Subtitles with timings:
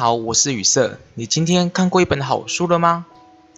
[0.00, 0.98] 好，我是雨色。
[1.12, 3.04] 你今天看过一本好书了吗？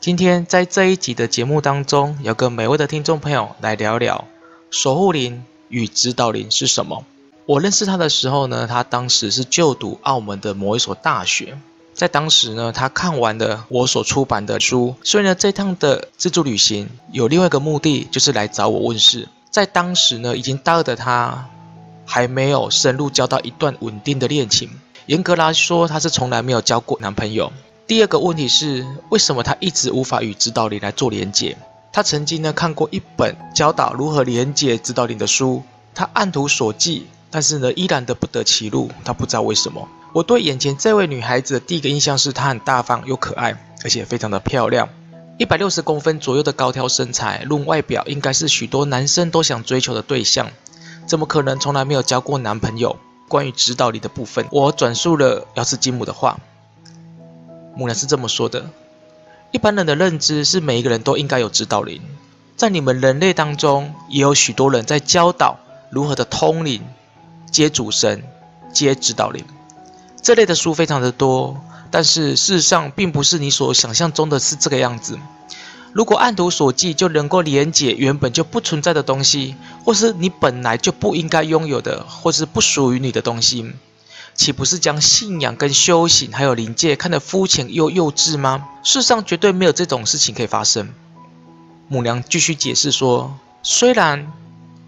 [0.01, 4.25] 今天在这一集的节目当中，要跟每位的听众朋友来聊聊
[4.69, 7.05] 守护灵与指导灵是什么。
[7.47, 11.57] 我认识他的时候呢，他当时是就读澳门的某一所大学。
[11.95, 19.29] 在当时呢，他看完了我所出版的书，所以呢，这趟的自助旅行有另外一个目的，就是来找我问事。
[19.53, 21.49] 在当时呢，已经大二的他
[22.05, 24.69] 还没有深入交到一段稳定的恋情。
[25.13, 27.53] 严格来说，她是从来没有交过男朋友。
[27.87, 31.55] 第二个问题是，为什么她一直无法与指导灵来做连接？
[31.93, 35.63] 她曾经呢看过一本教导如何连接指导灵的书，
[35.95, 38.91] 她按图索骥，但是呢依然的不得其路。
[39.05, 39.87] 她不知道为什么。
[40.15, 43.55] 我对眼前这位女孩子的第一个印象是她很大方又可爱，
[43.85, 44.89] 而且非常的漂亮。
[45.37, 50.49] 一百六十公分左右的高挑身材，论外表应该是许多男生都想追求的对象。
[51.05, 52.97] 怎么可能从来没有交过男朋友？
[53.33, 56.39] 关于指导灵的部分，我转述了瑶池金母的话。
[57.75, 58.67] 母娘是这么说的：
[59.53, 62.03] 一般人的认知是每一个人都应该有指导灵，
[62.59, 65.59] 在你们人类当中，也有许多人在教导
[65.89, 66.83] 如何的通灵、
[67.51, 68.23] 接主神、
[68.71, 69.43] 接指导灵。
[70.21, 71.59] 这类的书非常的多，
[71.91, 75.19] 但是事实上并不是你所想象中的是这个样子。
[75.93, 79.55] 如果按图索骥就能够连接原本就不存在的东西，
[79.85, 83.73] 或是你本来就不应该拥有的，或是不属于你的东西，
[84.35, 88.65] 岂不是将信仰跟修行还有灵界看得肤浅又幼稚吗？
[88.83, 90.89] 世上绝对没有这种事情可以发生。
[91.89, 94.33] 母娘继续解释说，虽然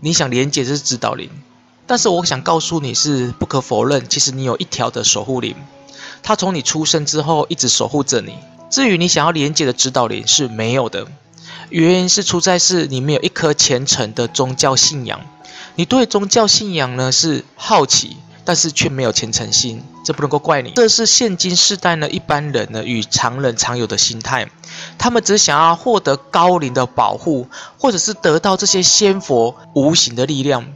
[0.00, 1.30] 你想连接这是指导灵。
[1.86, 5.54] 但是我想告诉你是不可否认，其实你有一条的守护灵，
[6.22, 8.38] 它从你出生之后一直守护着你。
[8.70, 11.06] 至于你想要连接的指导灵是没有的，
[11.70, 15.20] 原因是出在是你没有一颗虔诚的宗教信仰。
[15.76, 20.72] 你对宗教信仰呢是好奇，但是却没有虔诚心，这不能够怪你。
[20.74, 24.48] 这是现今世代呢一般人呢与常人常有的心态，
[24.98, 27.48] 他们只想要获得高灵的保护，
[27.78, 30.66] 或者是得到这些仙佛无形的力量。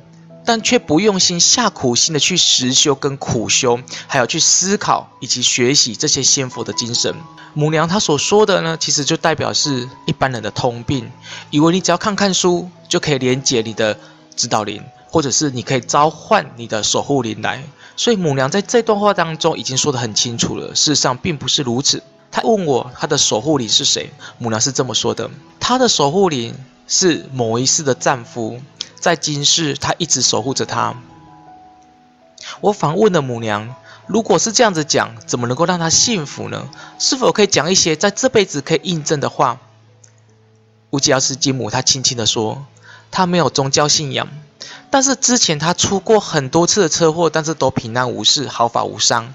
[0.49, 7.15] 但却不用心下苦心的去实修跟苦修，还有去思考以及学习这些仙佛的精神。
[7.53, 11.11] 母娘她所说的呢，其实就代表是一般人的通病，
[11.51, 14.01] 以为你只要看看书就可以连接你的
[14.37, 17.63] 指导灵，或者是你可以召唤你的守护灵来。
[17.95, 22.03] 所以母娘在这段话当中已经说得很清楚了，事实上并不是如此。
[22.31, 25.31] 她问我她的守护灵是谁，母娘是这么说的：
[25.61, 26.55] 她的守护灵
[26.87, 28.59] 是某一世的丈夫。
[29.09, 30.95] 在今世，他一直守护着他。
[32.61, 33.75] 我反问了母娘
[34.07, 36.69] ：“如果是这样子讲，怎么能够让他幸福呢？
[36.99, 39.61] 是否可以讲一些在这辈子可以印证的话？”
[40.93, 42.67] 乌吉奥斯金母她轻轻地说
[43.11, 44.29] ：“她没有宗教信仰，
[44.91, 49.33] 但是之前她出过很多次的车祸，但是都平安无事，毫发无伤。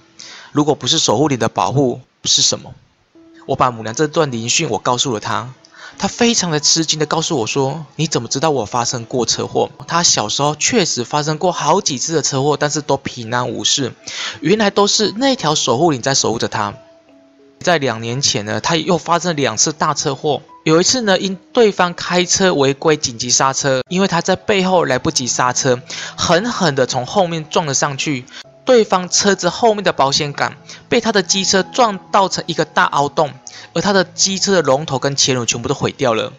[0.51, 2.75] 如果不是守护灵的保护，是什么？”
[3.47, 5.51] 我把母娘这段灵讯我告诉了她。
[5.97, 13.93] 他非常的吃惊的告诉我说：“你怎么知道我发生过车祸？”他小时候确实发生过好几次的车祸，但是都平安无事。
[14.41, 16.73] 原来都是那条守护灵在守护着他。
[17.59, 20.41] 在两年前呢，他又发生了两次大车祸。
[20.65, 25.79] 有一次呢，因对方开车违规紧急刹车，因为他在背后来不及刹车，
[26.17, 28.25] 狠狠的从后面撞了上去。
[28.65, 30.57] 对方车子后面的保险杆
[30.89, 33.31] 被他的机车撞到成一个大凹洞。
[33.73, 36.31] 而他的机车的龙头跟前轮全部都毁掉了，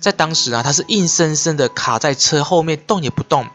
[0.00, 3.46] 在当时啊，他是硬生生的卡在车后面动也不动。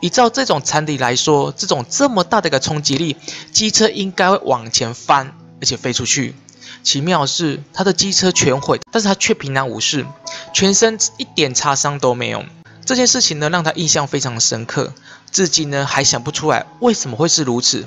[0.00, 3.16] 依照这种常理来说，这种这么大的一个冲击力，
[3.52, 6.34] 机车应该会往前翻，而且飞出去。
[6.82, 10.04] 奇妙的是，他的机车全毁，但是他却平安无事，
[10.52, 12.44] 全身一点擦伤都没有。
[12.84, 14.92] 这件事情呢，让他印象非常深刻，
[15.30, 17.86] 至今呢还想不出来为什么会是如此。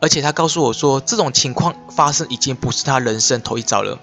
[0.00, 3.98] 而且他告诉我说，这种情况发生已经不是他人生头一遭了。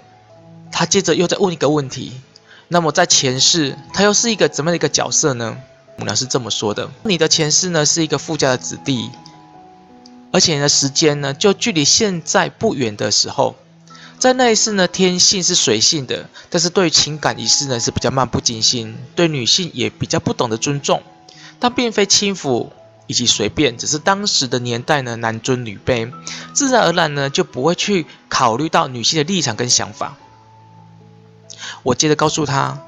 [0.72, 2.20] 他接着又在问一个问题：
[2.68, 5.56] 那么在前世，他又是一个怎么样的一个角色呢？
[5.96, 9.10] 母娘是这么说的：你的前世呢是一个富家的子弟，
[10.32, 13.56] 而且呢时间呢就距离现在不远的时候，
[14.20, 21.02] 在那一世呢天性是随性的，但是对于情感一事呢是比较漫不经心，对女性也比较不懂得尊重，
[21.58, 22.72] 但并非轻浮。
[23.06, 26.12] 以及随便，只是当时的年代呢，男尊女卑，
[26.52, 30.16] 自然而然呢就不会去考虑到女性的立场跟想法。
[31.82, 32.78] 我接着告诉他，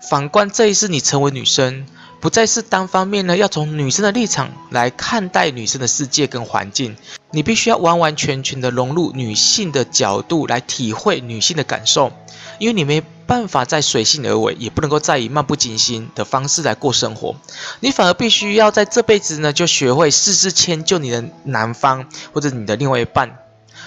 [0.00, 1.86] 反观这一世，你成为女生，
[2.20, 6.96] 不再是单方面呢，要从女生的立场来看待女生的世界跟环境，
[7.30, 12.12] 你必须要完完全全的融入女性的角度来体会女性的感受，
[12.58, 17.36] 因为你没办法再随性而为，也不能够再以漫不经心的方式来过生活，
[17.78, 23.38] 你反而必须要在这辈子呢，就学会事事迁就你的男方或者你的另外一半。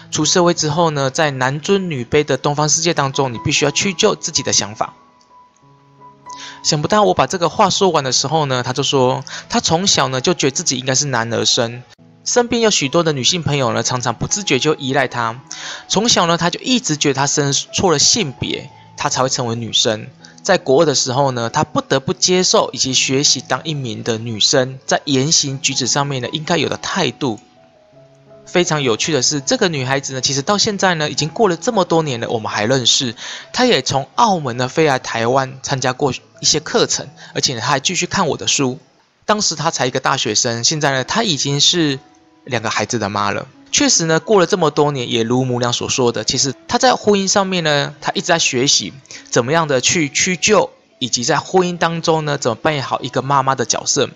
[0.10, 4.94] 出社会之后呢，在男尊女卑的东方世界当中，你必须要屈就自己的想法。
[6.63, 11.83] 想不到我把这个话说完的时候呢，他就说他从小呢就觉得自己应该是男儿身，
[12.23, 15.41] 身边有许多的女性朋友呢，常常不自觉就依赖他。
[15.87, 20.07] 从小呢，他就一直觉得他生错了性别，他才会成为女生。
[20.43, 27.39] 在国二的时候呢，他不得不接受以及学习当一名的女生，在言行举止上面呢，应该有的态度。
[28.51, 33.15] 非常有趣的是，这个女孩子呢，其实到现在呢，已经过了这么多年了，我们还认识。
[33.53, 36.12] 她也从澳门呢飞来台湾参加过
[36.42, 38.77] 一些课程，而且，她还继续看我的书。
[39.25, 41.98] 当时她才一个大学生，现在呢，她已经是
[42.44, 43.48] 两个孩子的妈了。
[43.71, 48.92] 确实呢，过了这么多年，也如母娘所说的，其实她在婚姻上面呢，她一直在学习
[49.30, 50.71] 怎么样的去屈就，
[51.01, 54.07] 以及在婚姻当中呢，怎么扮演好一个妈妈的角色。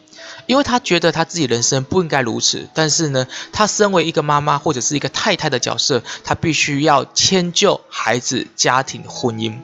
[0.45, 9.57] 因为他觉得他自己人生不应该如此，但是呢，他身为一个妈妈或者是一个太太的角色，他必须要迁就孩子、家庭、婚姻。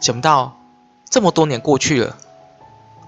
[0.00, 0.58] 想不到
[1.08, 2.18] 这么多年过去了，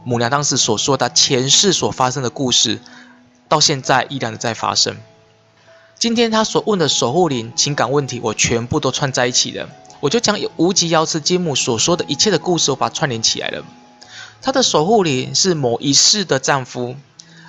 [0.03, 2.81] 母娘当时所说的前世所发生的故事，
[3.49, 4.97] 到现在依然在发生。
[5.99, 9.69] 今天她所问的守护灵情感问题，我全部都串在一起了，
[10.03, 13.65] 我就将无极瑶池金母所说的一切的故事，我把它串联起来了。
[14.41, 16.97] 她的守护灵是某一世的丈夫，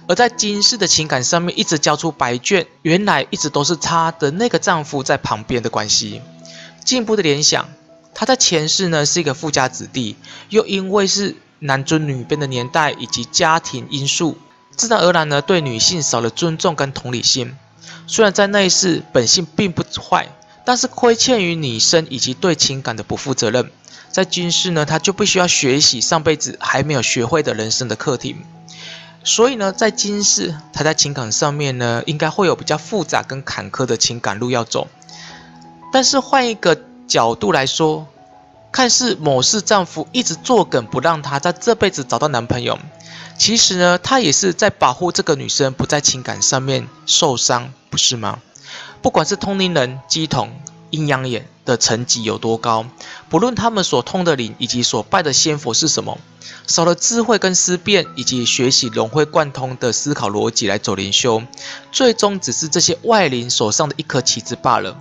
[0.07, 6.21] 而在今世的情感上面一直交出白卷，原来一直都是她的那个丈夫在旁边的关系。
[6.85, 7.67] 进一步的联想，
[8.13, 10.15] 她在前世呢是一个富家子弟，
[10.49, 14.37] 又因为是男尊女卑的年代以及家庭因素，
[14.75, 17.55] 自然而然呢对女性少了尊重跟同理心。
[18.05, 20.29] 虽然在那一世本性并不坏，
[20.65, 23.69] 但是亏欠于女生以及对情感的不负责任。
[24.11, 28.35] 在今世呢，他就必须要学习上辈子还没有学会的人生的课题。
[29.23, 34.87] 所以呢，在今世，他在情感上面呢，应该会有比较复杂跟坎坷的情感路要走。
[35.91, 38.07] 但是换一个角度来说，
[38.71, 42.77] 看似某世丈夫一直作梗不让他在这辈子找到男朋友，
[43.37, 48.39] 其实呢，他也是在保护这个女生不在情感上面受伤，不是吗？
[49.03, 50.49] 不管是通灵人、乩童。
[50.89, 52.85] 阴阳眼的层级有多高？
[53.27, 56.19] 不论他们所通的灵以及所拜的仙佛是什么，
[56.67, 61.41] 少了智慧跟思辨，以及学习融会贯通的思考逻辑来走灵修，
[61.91, 64.95] 最终只是这些外灵手上的一颗棋子罢了。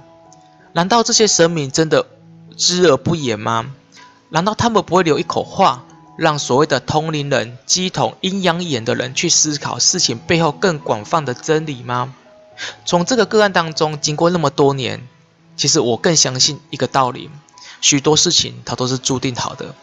[0.72, 2.06] 难道这些神明真的
[2.56, 3.66] 知而不言吗？
[4.30, 5.84] 难道他们不会留一口话，
[6.16, 12.14] 让所谓的通灵人、乩童、阴阳眼的人去思考事情背后更广泛的真理吗？
[12.84, 15.00] 从这个个案当中，经过那么多年。
[15.54, 17.30] 其实我更相信一个道理，
[17.82, 19.74] 许多事情它都是注定好的。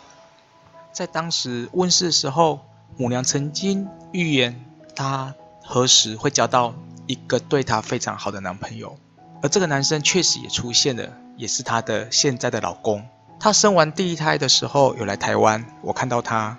[0.91, 2.59] 在当时问世的时候，
[2.97, 4.65] 母娘曾经预言
[4.95, 6.73] 她何时会交到
[7.05, 8.97] 一个对她非常好的男朋友，
[9.43, 13.05] 而这个男生确实也出现了，也是她的现在的老公。
[13.39, 16.57] 她生完第一胎的时候有来台湾，我看到她，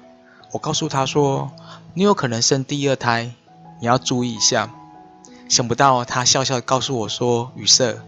[0.52, 1.50] 我告诉她说
[1.94, 3.32] ：“你有可能生第二胎，
[3.80, 4.70] 你要注意一下。”
[5.50, 7.98] 想不到她笑笑告诉我说：“雨色。”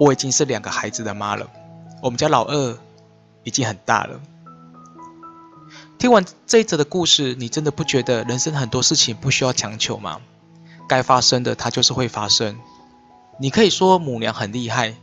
[0.00, 1.46] 我已经是两个孩子的妈了，
[2.02, 2.78] 我们家老二
[3.44, 4.18] 已经很大了。
[5.98, 10.18] 听完这一则的故事，你真的不觉得人生很多事情不需要强求吗？
[10.88, 12.58] 该发生的它就是会发生。
[13.38, 14.94] 你可以说母娘很厉害，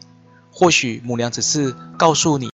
[0.51, 2.45] 或许母娘只是告诉你。